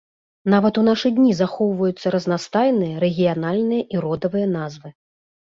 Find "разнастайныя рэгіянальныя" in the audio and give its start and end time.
2.15-3.87